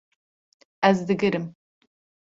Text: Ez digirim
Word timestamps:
Ez 0.89 0.95
digirim 1.11 1.47